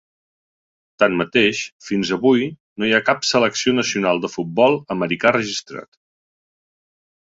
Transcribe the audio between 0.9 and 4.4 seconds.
Tanmateix, fins avui no hi ha cap selecció nacional de